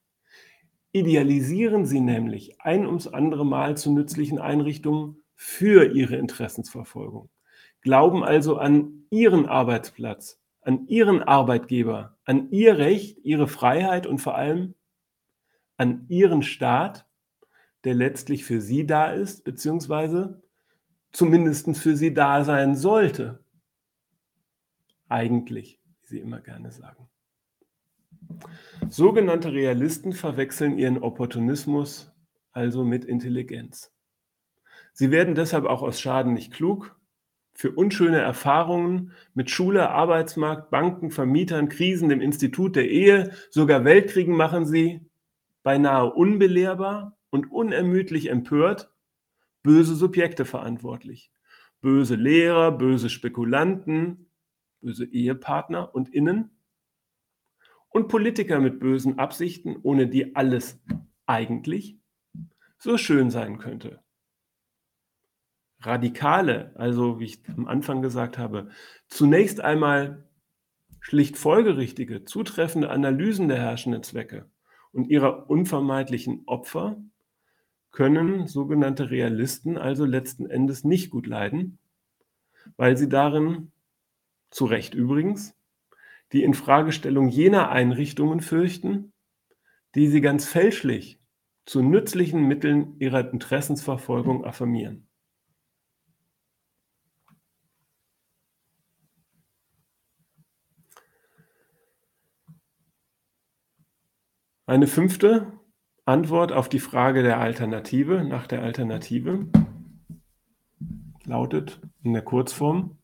[0.90, 7.30] idealisieren sie nämlich ein ums andere Mal zu nützlichen Einrichtungen für ihre Interessensverfolgung,
[7.82, 14.34] glauben also an ihren Arbeitsplatz, an ihren Arbeitgeber, an ihr Recht, ihre Freiheit und vor
[14.36, 14.74] allem
[15.76, 17.06] an ihren Staat,
[17.84, 20.42] der letztlich für sie da ist, beziehungsweise
[21.12, 23.42] zumindest für sie da sein sollte.
[25.08, 27.08] Eigentlich, wie sie immer gerne sagen.
[28.88, 32.12] Sogenannte Realisten verwechseln ihren Opportunismus
[32.52, 33.92] also mit Intelligenz.
[34.92, 36.99] Sie werden deshalb auch aus Schaden nicht klug,
[37.60, 44.34] für unschöne Erfahrungen mit Schule, Arbeitsmarkt, Banken, Vermietern, Krisen, dem Institut der Ehe, sogar Weltkriegen
[44.34, 45.02] machen sie
[45.62, 48.90] beinahe unbelehrbar und unermüdlich empört
[49.62, 51.30] böse Subjekte verantwortlich.
[51.82, 54.30] Böse Lehrer, böse Spekulanten,
[54.80, 56.52] böse Ehepartner und Innen
[57.90, 60.80] und Politiker mit bösen Absichten, ohne die alles
[61.26, 61.98] eigentlich
[62.78, 64.02] so schön sein könnte.
[65.82, 68.68] Radikale, also wie ich am Anfang gesagt habe,
[69.08, 70.28] zunächst einmal
[71.00, 74.50] schlicht folgerichtige, zutreffende Analysen der herrschenden Zwecke
[74.92, 77.02] und ihrer unvermeidlichen Opfer
[77.90, 81.78] können sogenannte Realisten also letzten Endes nicht gut leiden,
[82.76, 83.72] weil sie darin
[84.50, 85.56] zu Recht übrigens,
[86.32, 89.12] die Infragestellung jener Einrichtungen fürchten,
[89.94, 91.20] die sie ganz fälschlich
[91.64, 95.09] zu nützlichen Mitteln ihrer Interessensverfolgung affirmieren.
[104.70, 105.52] Eine fünfte
[106.04, 109.48] Antwort auf die Frage der Alternative, nach der Alternative,
[111.24, 112.96] lautet in der Kurzform,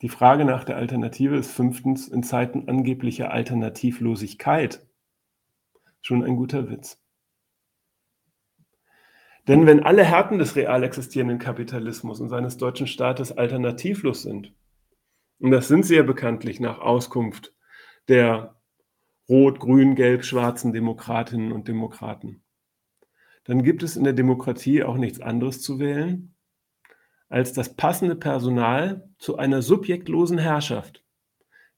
[0.00, 4.82] die Frage nach der Alternative ist fünftens in Zeiten angeblicher Alternativlosigkeit
[6.00, 6.98] schon ein guter Witz.
[9.46, 14.54] Denn wenn alle Härten des real existierenden Kapitalismus und seines deutschen Staates alternativlos sind,
[15.38, 17.54] und das sind sie ja bekanntlich nach Auskunft
[18.08, 18.55] der
[19.28, 22.42] rot, grün, gelb, schwarzen Demokratinnen und Demokraten,
[23.44, 26.34] dann gibt es in der Demokratie auch nichts anderes zu wählen
[27.28, 31.04] als das passende Personal zu einer subjektlosen Herrschaft,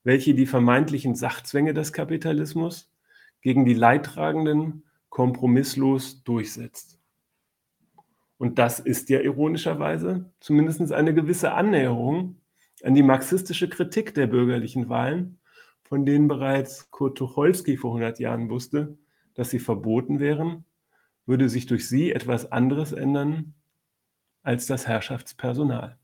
[0.03, 2.93] welche die vermeintlichen Sachzwänge des Kapitalismus
[3.41, 6.99] gegen die Leidtragenden kompromisslos durchsetzt.
[8.37, 12.41] Und das ist ja ironischerweise zumindest eine gewisse Annäherung
[12.83, 15.38] an die marxistische Kritik der bürgerlichen Wahlen,
[15.89, 18.99] von denen bereits Kurt Tucholsky vor 100 Jahren wusste,
[19.35, 20.65] dass sie verboten wären,
[21.25, 23.55] würde sich durch sie etwas anderes ändern
[24.43, 25.99] als das Herrschaftspersonal.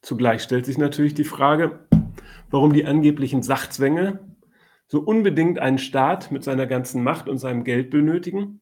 [0.00, 1.86] Zugleich stellt sich natürlich die Frage,
[2.50, 4.20] warum die angeblichen Sachzwänge
[4.86, 8.60] so unbedingt einen Staat mit seiner ganzen Macht und seinem Geld benötigen,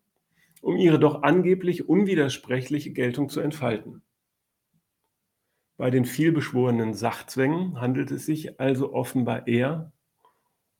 [0.63, 4.03] um ihre doch angeblich unwidersprechliche Geltung zu entfalten.
[5.81, 9.91] Bei den vielbeschworenen Sachzwängen handelt es sich also offenbar eher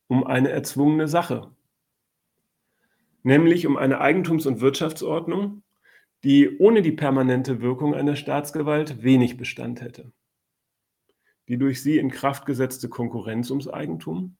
[0.05, 1.55] um eine erzwungene Sache,
[3.23, 5.63] nämlich um eine Eigentums- und Wirtschaftsordnung,
[6.23, 10.11] die ohne die permanente Wirkung einer Staatsgewalt wenig Bestand hätte.
[11.47, 14.37] Die durch sie in Kraft gesetzte Konkurrenz ums Eigentum,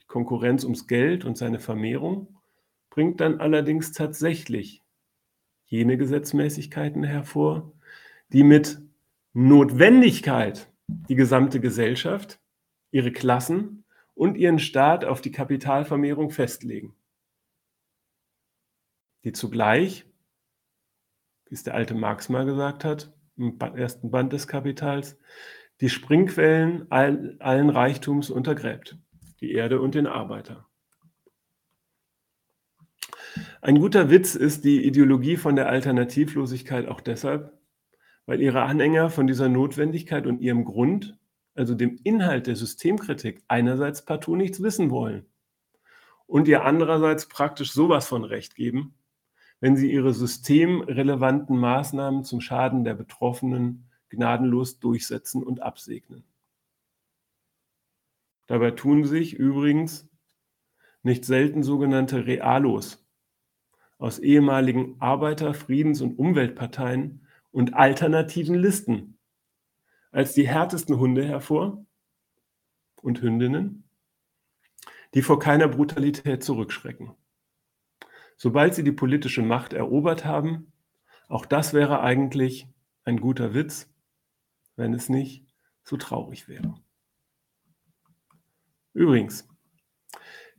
[0.00, 2.38] die Konkurrenz ums Geld und seine Vermehrung,
[2.88, 4.84] bringt dann allerdings tatsächlich
[5.64, 7.72] jene Gesetzmäßigkeiten hervor,
[8.28, 8.85] die mit
[9.38, 12.40] Notwendigkeit die gesamte Gesellschaft,
[12.90, 16.96] ihre Klassen und ihren Staat auf die Kapitalvermehrung festlegen.
[19.24, 20.06] Die zugleich,
[21.44, 25.18] wie es der alte Marx mal gesagt hat, im ersten Band des Kapitals,
[25.82, 28.96] die Springquellen all, allen Reichtums untergräbt,
[29.42, 30.66] die Erde und den Arbeiter.
[33.60, 37.52] Ein guter Witz ist die Ideologie von der Alternativlosigkeit auch deshalb,
[38.26, 41.16] weil ihre Anhänger von dieser Notwendigkeit und ihrem Grund,
[41.54, 45.26] also dem Inhalt der Systemkritik, einerseits partout nichts wissen wollen
[46.26, 48.94] und ihr andererseits praktisch sowas von Recht geben,
[49.60, 56.24] wenn sie ihre systemrelevanten Maßnahmen zum Schaden der Betroffenen gnadenlos durchsetzen und absegnen.
[58.46, 60.08] Dabei tun sich übrigens
[61.02, 63.04] nicht selten sogenannte Realos
[63.98, 67.25] aus ehemaligen Arbeiter-, Friedens- und Umweltparteien
[67.56, 69.16] und alternativen Listen
[70.10, 71.86] als die härtesten Hunde hervor
[73.00, 73.88] und Hündinnen,
[75.14, 77.12] die vor keiner Brutalität zurückschrecken.
[78.36, 80.70] Sobald sie die politische Macht erobert haben,
[81.28, 82.68] auch das wäre eigentlich
[83.04, 83.90] ein guter Witz,
[84.76, 85.46] wenn es nicht
[85.82, 86.74] so traurig wäre.
[88.92, 89.48] Übrigens,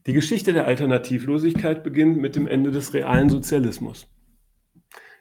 [0.08, 4.10] die Geschichte der Alternativlosigkeit beginnt mit dem Ende des realen Sozialismus.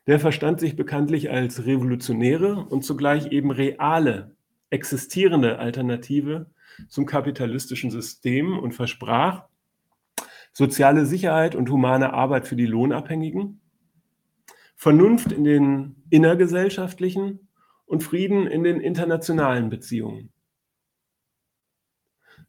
[0.06, 4.36] Der verstand sich bekanntlich als revolutionäre und zugleich eben reale,
[4.70, 6.50] existierende Alternative
[6.88, 9.44] zum kapitalistischen System und versprach
[10.52, 13.60] soziale Sicherheit und humane Arbeit für die Lohnabhängigen,
[14.76, 17.48] Vernunft in den innergesellschaftlichen
[17.84, 20.30] und Frieden in den internationalen Beziehungen.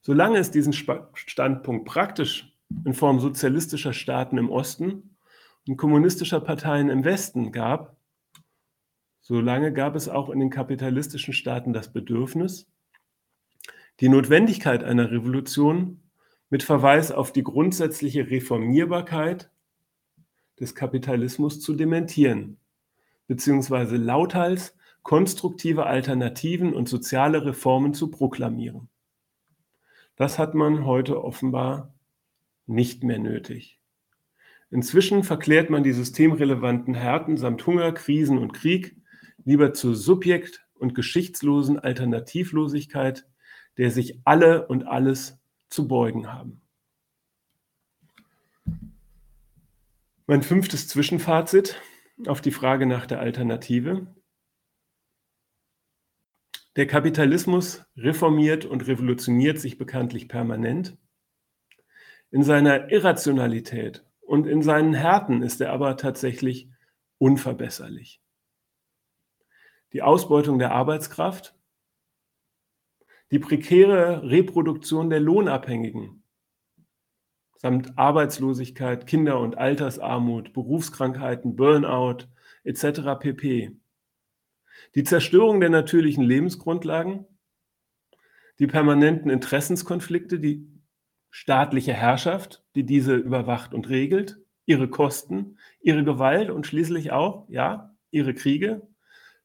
[0.01, 5.16] Solange es diesen Standpunkt praktisch in Form sozialistischer Staaten im Osten
[5.75, 7.97] kommunistischer Parteien im Westen gab,
[9.19, 12.71] solange gab es auch in den kapitalistischen Staaten das Bedürfnis,
[13.99, 16.01] die Notwendigkeit einer Revolution
[16.49, 19.49] mit Verweis auf die grundsätzliche Reformierbarkeit
[20.59, 22.57] des Kapitalismus zu dementieren,
[23.27, 28.89] beziehungsweise lauthals konstruktive Alternativen und soziale Reformen zu proklamieren.
[30.15, 31.93] Das hat man heute offenbar
[32.65, 33.76] nicht mehr nötig.
[34.69, 38.97] Inzwischen verklärt man die systemrelevanten Härten samt Hunger, Krisen und Krieg
[39.45, 43.25] lieber zur subjekt- und geschichtslosen Alternativlosigkeit,
[43.77, 45.39] der sich alle und alles
[45.69, 46.61] zu beugen haben.
[50.25, 51.81] Mein fünftes Zwischenfazit
[52.25, 54.13] auf die Frage nach der Alternative.
[56.75, 60.97] Der Kapitalismus reformiert und revolutioniert sich bekanntlich permanent.
[62.29, 66.69] In seiner Irrationalität und in seinen Härten ist er aber tatsächlich
[67.17, 68.21] unverbesserlich.
[69.93, 71.55] Die Ausbeutung der Arbeitskraft,
[73.31, 76.23] die prekäre Reproduktion der Lohnabhängigen
[77.55, 82.25] samt Arbeitslosigkeit, Kinder- und Altersarmut, Berufskrankheiten, Burnout
[82.65, 83.17] etc.
[83.19, 83.77] pp.
[84.93, 87.25] Die Zerstörung der natürlichen Lebensgrundlagen,
[88.59, 90.76] die permanenten Interessenskonflikte, die
[91.29, 97.95] staatliche Herrschaft, die diese überwacht und regelt, ihre Kosten, ihre Gewalt und schließlich auch, ja,
[98.11, 98.87] ihre Kriege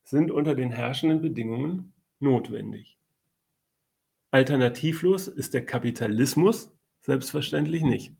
[0.05, 2.99] sind unter den herrschenden Bedingungen notwendig.
[4.31, 6.73] Alternativlos ist der Kapitalismus
[7.03, 8.13] Selbstverständlich nicht.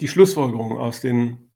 [0.00, 1.50] Die Schlussfolgerung aus den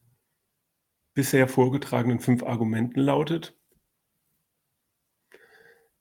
[1.12, 3.54] bisher vorgetragenen fünf Argumenten lautet,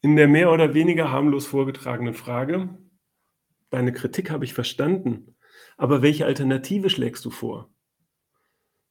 [0.02, 2.78] in der mehr oder weniger harmlos vorgetragenen Frage,
[3.70, 5.36] deine Kritik habe ich verstanden,
[5.76, 7.74] aber welche Alternative schlägst du vor?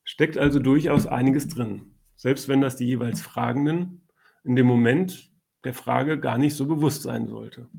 [0.04, 4.06] Steckt also durchaus einiges drin, selbst wenn das die jeweils Fragenden
[4.44, 5.32] in dem Moment
[5.64, 7.70] der Frage gar nicht so bewusst sein sollte.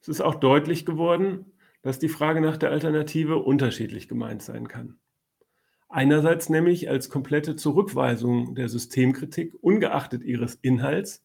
[0.00, 1.53] Es ist auch deutlich geworden,
[1.84, 4.98] dass die Frage nach der Alternative unterschiedlich gemeint sein kann.
[5.88, 11.24] Einerseits nämlich als komplette Zurückweisung der Systemkritik ungeachtet ihres Inhalts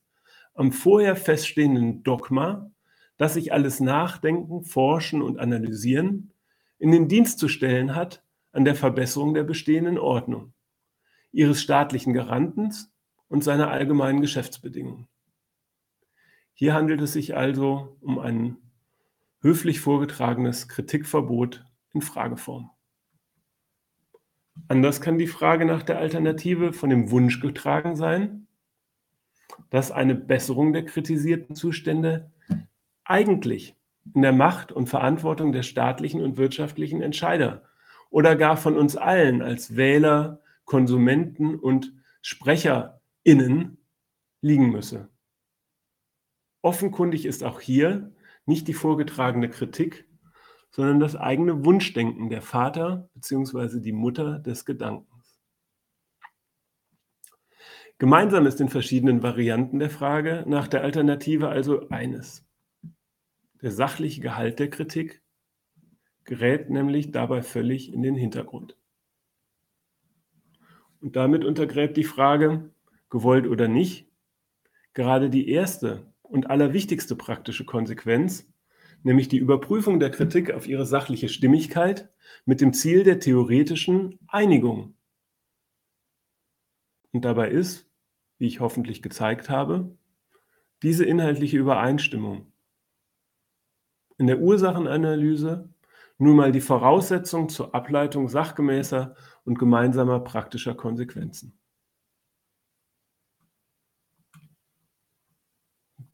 [0.54, 2.70] am vorher feststehenden Dogma
[3.20, 6.32] das sich alles Nachdenken, Forschen und Analysieren
[6.80, 10.54] in den Dienst zu stellen hat an der Verbesserung der bestehenden Ordnung,
[11.34, 12.90] ihres staatlichen Garantens
[13.28, 15.10] und seiner allgemeinen Geschäftsbedingungen.
[16.54, 18.58] Hier handelt es sich also um ein
[19.42, 22.72] höflich vorgetragenes Kritikverbot in Frageform.
[24.68, 28.48] Anders kann die Frage nach der Alternative von dem Wunsch getragen sein,
[29.70, 32.32] dass eine Besserung der kritisierten Zustände
[33.04, 33.76] eigentlich
[34.14, 37.64] in der Macht und Verantwortung der staatlichen und wirtschaftlichen Entscheider
[38.10, 43.78] oder gar von uns allen als Wähler, Konsumenten und SprecherInnen
[44.42, 45.10] liegen müsse.
[46.62, 48.12] Offenkundig ist auch hier
[48.50, 50.06] nicht die vorgetragene Kritik,
[50.72, 53.80] sondern das eigene Wunschdenken der Vater bzw.
[53.80, 55.40] die Mutter des Gedankens.
[58.00, 62.46] Gemeinsam ist in verschiedenen Varianten der Frage nach der Alternative also eines.
[63.62, 65.22] Der sachliche Gehalt der Kritik
[66.24, 68.78] gerät nämlich dabei völlig in den Hintergrund.
[71.02, 72.72] Und damit untergräbt die Frage,
[73.10, 74.08] gewollt oder nicht,
[74.94, 78.48] gerade die erste und allerwichtigste praktische Konsequenz,
[79.04, 82.10] nämlich die Überprüfung der Kritik auf ihre sachliche Stimmigkeit
[82.46, 84.96] mit dem Ziel der theoretischen Einigung.
[87.12, 87.90] Und dabei ist,
[88.38, 89.98] wie ich hoffentlich gezeigt habe,
[90.84, 92.52] diese inhaltliche Übereinstimmung
[94.18, 95.70] in der Ursachenanalyse
[96.18, 99.16] nun mal die Voraussetzung zur Ableitung sachgemäßer
[99.46, 101.59] und gemeinsamer praktischer Konsequenzen.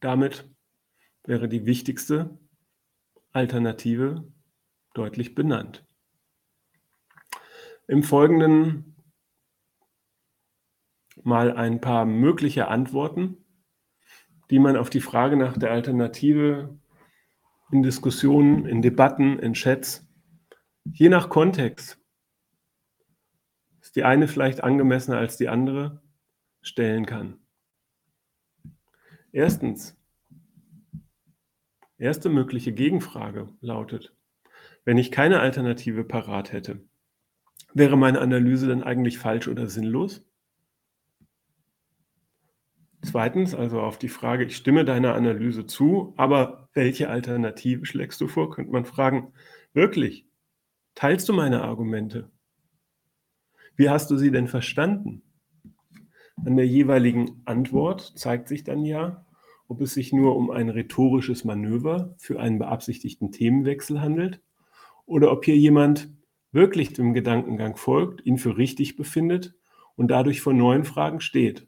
[0.06, 0.48] Damit
[1.24, 2.38] wäre die wichtigste
[3.32, 4.32] Alternative
[4.94, 5.84] deutlich benannt.
[7.88, 9.02] Im Folgenden
[11.24, 13.44] mal ein paar mögliche Antworten,
[14.48, 16.78] die man auf die Frage nach der Alternative
[17.72, 20.06] in Diskussionen, in Debatten, in Chats,
[20.84, 22.00] je nach Kontext,
[23.80, 26.00] ist die eine vielleicht angemessener als die andere,
[26.62, 27.40] stellen kann.
[29.36, 29.94] Erstens,
[31.98, 34.16] erste mögliche Gegenfrage lautet,
[34.86, 36.80] wenn ich keine Alternative parat hätte,
[37.74, 40.24] wäre meine Analyse dann eigentlich falsch oder sinnlos?
[43.02, 48.28] Zweitens, also auf die Frage, ich stimme deiner Analyse zu, aber welche Alternative schlägst du
[48.28, 49.34] vor, könnte man fragen,
[49.74, 50.26] wirklich,
[50.94, 52.30] teilst du meine Argumente?
[53.74, 55.20] Wie hast du sie denn verstanden?
[56.42, 59.25] An der jeweiligen Antwort zeigt sich dann ja,
[59.68, 64.40] ob es sich nur um ein rhetorisches Manöver für einen beabsichtigten Themenwechsel handelt
[65.06, 66.10] oder ob hier jemand
[66.52, 69.54] wirklich dem Gedankengang folgt, ihn für richtig befindet
[69.96, 71.66] und dadurch vor neuen Fragen steht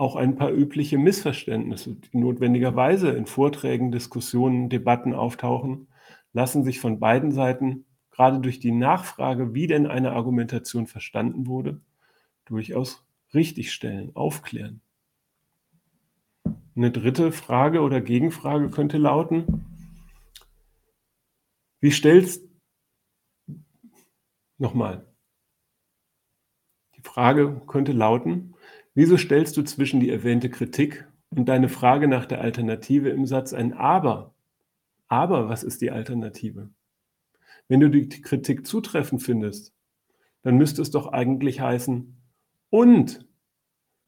[0.00, 5.88] auch ein paar übliche Missverständnisse, die notwendigerweise in Vorträgen, Diskussionen, Debatten auftauchen,
[6.32, 11.82] lassen sich von beiden Seiten gerade durch die Nachfrage, wie denn eine Argumentation verstanden wurde,
[12.46, 14.80] durchaus richtigstellen, aufklären.
[16.80, 19.66] Eine dritte Frage oder Gegenfrage könnte lauten,
[21.80, 22.48] wie stellst
[24.56, 25.06] nochmal,
[26.96, 28.54] die Frage könnte lauten,
[28.94, 33.52] wieso stellst du zwischen die erwähnte Kritik und deine Frage nach der Alternative im Satz
[33.52, 34.34] ein Aber?
[35.06, 36.70] Aber was ist die Alternative?
[37.68, 39.74] Wenn du die Kritik zutreffend findest,
[40.40, 42.16] dann müsste es doch eigentlich heißen,
[42.70, 43.26] und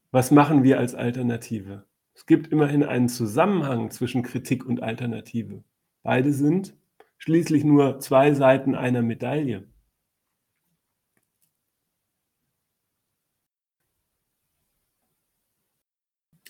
[0.09, 1.85] was machen wir als Alternative?
[2.13, 5.63] Es gibt immerhin einen Zusammenhang zwischen Kritik und Alternative.
[6.03, 6.75] Beide sind
[7.17, 9.67] schließlich nur zwei Seiten einer Medaille.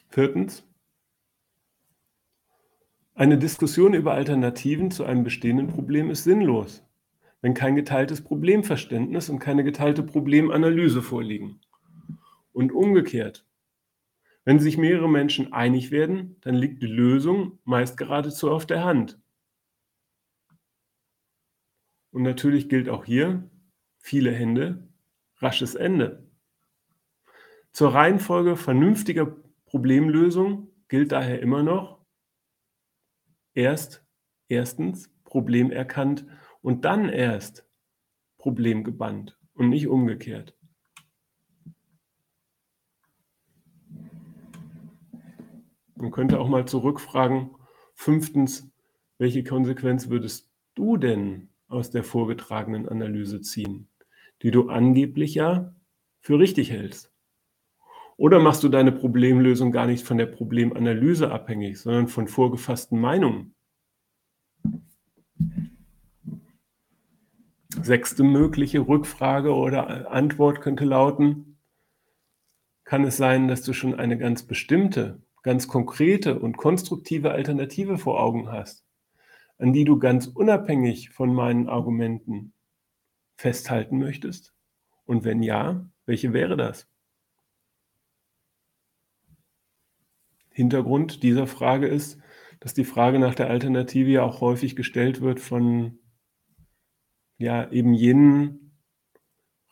[0.10, 0.64] Viertens.
[3.16, 6.84] Eine Diskussion über Alternativen zu einem bestehenden Problem ist sinnlos,
[7.42, 11.62] wenn kein geteiltes Problemverständnis und keine geteilte Problemanalyse vorliegen.
[12.52, 13.46] Und umgekehrt.
[14.46, 19.20] Wenn sich mehrere Menschen einig werden, dann liegt die Lösung meist geradezu auf der Hand.
[22.12, 23.50] Und natürlich gilt auch hier,
[24.00, 24.88] viele Hände,
[25.38, 26.28] rasches Ende.
[27.72, 29.36] Zur Reihenfolge vernünftiger
[29.66, 32.06] Problemlösung gilt daher immer noch
[33.56, 34.06] erst
[34.48, 36.26] erstens Problem erkannt
[36.62, 37.66] und dann erst
[38.38, 40.56] Problem gebannt und nicht umgekehrt.
[46.04, 47.52] Man könnte auch mal zurückfragen,
[47.96, 48.70] fünftens,
[49.20, 53.88] welche Konsequenz würdest du denn aus der vorgetragenen Analyse ziehen,
[54.42, 55.74] die du angeblich ja
[56.20, 57.10] für richtig hältst?
[58.18, 63.56] Oder machst du deine Problemlösung gar nicht von der Problemanalyse abhängig, sondern von vorgefassten Meinungen?
[67.82, 71.60] Sechste mögliche Rückfrage oder Antwort könnte lauten,
[72.84, 78.20] kann es sein, dass du schon eine ganz bestimmte, ganz konkrete und konstruktive Alternative vor
[78.20, 78.86] Augen hast,
[79.58, 82.54] an die du ganz unabhängig von meinen Argumenten
[83.36, 84.54] festhalten möchtest?
[85.06, 86.88] Und wenn ja, welche wäre das?
[90.50, 92.20] Hintergrund dieser Frage ist,
[92.60, 96.00] dass die Frage nach der Alternative ja auch häufig gestellt wird von
[97.38, 98.78] ja eben jenen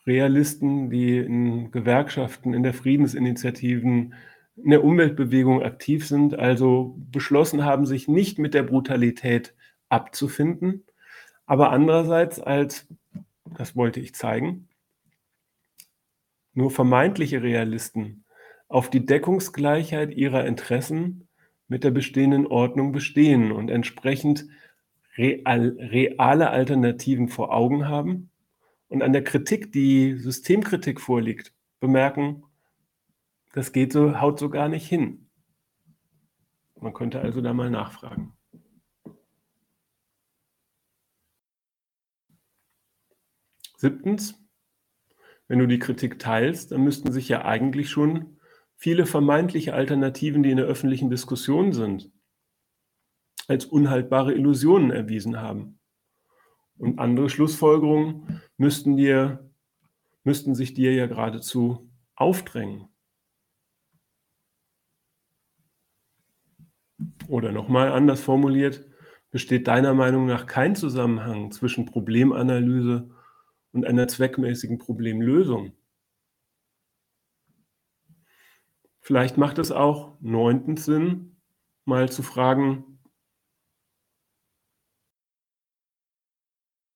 [0.06, 4.14] Realisten, die in Gewerkschaften, in der Friedensinitiativen,
[4.56, 9.54] in der Umweltbewegung aktiv sind, also beschlossen haben, sich nicht mit der Brutalität
[9.88, 10.84] abzufinden,
[11.46, 12.86] aber andererseits als,
[13.44, 14.68] das wollte ich zeigen,
[16.54, 18.24] nur vermeintliche Realisten
[18.68, 21.28] auf die Deckungsgleichheit ihrer Interessen
[21.68, 24.46] mit der bestehenden Ordnung bestehen und entsprechend
[25.16, 28.30] real, reale Alternativen vor Augen haben
[28.88, 32.44] und an der Kritik, die Systemkritik vorliegt, bemerken,
[33.52, 35.28] das geht so, haut so gar nicht hin.
[36.80, 38.36] Man könnte also da mal nachfragen.
[43.76, 44.40] Siebtens,
[45.48, 48.38] wenn du die Kritik teilst, dann müssten sich ja eigentlich schon
[48.76, 52.10] viele vermeintliche Alternativen, die in der öffentlichen Diskussion sind,
[53.48, 55.78] als unhaltbare Illusionen erwiesen haben.
[56.78, 59.50] Und andere Schlussfolgerungen müssten, dir,
[60.24, 62.91] müssten sich dir ja geradezu aufdrängen.
[67.28, 68.86] Oder nochmal anders formuliert,
[69.30, 73.10] besteht deiner Meinung nach kein Zusammenhang zwischen Problemanalyse
[73.72, 75.72] und einer zweckmäßigen Problemlösung?
[79.00, 81.36] Vielleicht macht es auch neuntens Sinn,
[81.84, 83.00] mal zu fragen,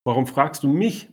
[0.04, 1.10] warum fragst du mich?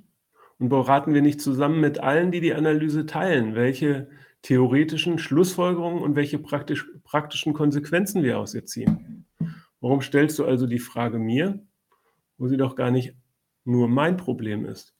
[0.59, 4.09] Und beraten wir nicht zusammen mit allen, die die Analyse teilen, welche
[4.43, 9.25] theoretischen Schlussfolgerungen und welche praktisch, praktischen Konsequenzen wir aus ihr ziehen?
[9.79, 11.65] Warum stellst du also die Frage mir,
[12.37, 13.15] wo sie doch gar nicht
[13.65, 14.93] nur mein Problem ist?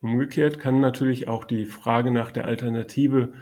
[0.00, 3.32] Umgekehrt kann natürlich auch die Frage nach der Alternative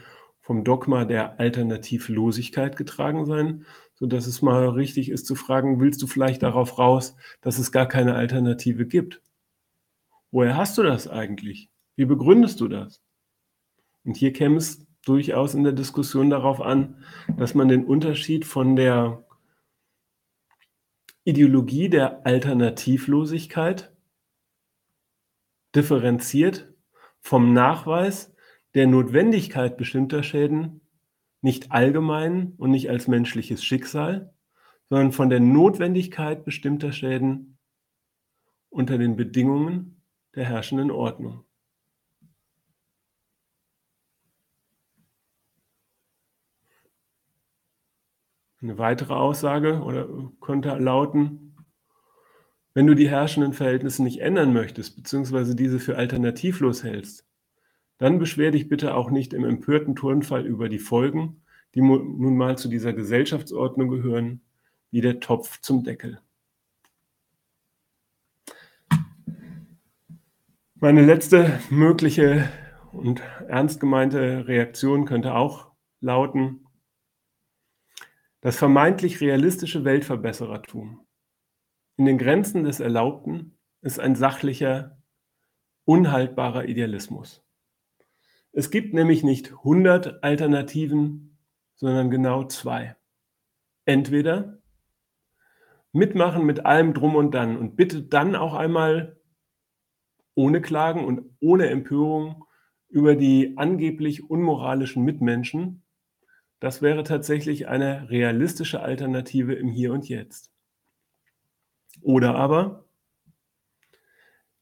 [0.40, 3.66] vom Dogma der Alternativlosigkeit getragen sein,
[3.96, 7.86] sodass es mal richtig ist zu fragen, willst du vielleicht darauf raus, dass es gar
[7.86, 9.22] keine Alternative gibt?
[10.30, 11.70] Woher hast du das eigentlich?
[11.96, 13.02] Wie begründest du das?
[14.04, 17.02] Und hier käme es durchaus in der Diskussion darauf an,
[17.36, 19.24] dass man den Unterschied von der
[21.24, 23.92] Ideologie der Alternativlosigkeit
[25.74, 26.72] differenziert
[27.20, 28.34] vom Nachweis
[28.74, 30.82] der Notwendigkeit bestimmter Schäden
[31.40, 34.34] nicht allgemein und nicht als menschliches Schicksal,
[34.88, 37.58] sondern von der Notwendigkeit bestimmter Schäden
[38.68, 40.02] unter den Bedingungen
[40.34, 41.44] der herrschenden Ordnung.
[48.60, 50.08] Eine weitere Aussage oder
[50.40, 51.56] könnte lauten,
[52.74, 57.26] wenn du die herrschenden Verhältnisse nicht ändern möchtest, beziehungsweise diese für alternativlos hältst,
[57.98, 61.42] dann beschwer dich bitte auch nicht im empörten Turnfall über die Folgen,
[61.74, 64.40] die nun mal zu dieser Gesellschaftsordnung gehören,
[64.90, 66.20] wie der Topf zum Deckel.
[70.76, 72.50] Meine letzte mögliche
[72.92, 76.66] und ernst gemeinte Reaktion könnte auch lauten,
[78.42, 81.06] das vermeintlich realistische Weltverbesserertum
[81.96, 84.98] in den Grenzen des Erlaubten ist ein sachlicher,
[85.86, 87.45] unhaltbarer Idealismus.
[88.56, 91.36] Es gibt nämlich nicht 100 Alternativen,
[91.74, 92.96] sondern genau zwei.
[93.84, 94.62] Entweder
[95.92, 99.20] mitmachen mit allem drum und dann und bitte dann auch einmal
[100.34, 102.46] ohne Klagen und ohne Empörung
[102.88, 105.82] über die angeblich unmoralischen Mitmenschen,
[106.58, 110.50] das wäre tatsächlich eine realistische Alternative im Hier und Jetzt.
[112.00, 112.86] Oder aber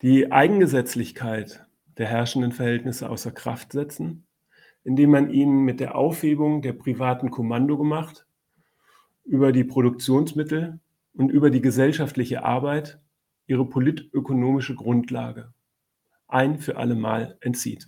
[0.03, 1.64] die Eigengesetzlichkeit
[1.99, 4.27] der herrschenden Verhältnisse außer Kraft setzen,
[4.83, 8.27] indem man ihnen mit der Aufhebung der privaten Kommandogemacht
[9.25, 10.81] über die Produktionsmittel
[11.15, 13.01] und über die gesellschaftliche Arbeit
[13.47, 15.53] ihre politökonomische Grundlage
[16.27, 17.87] ein für allemal entzieht.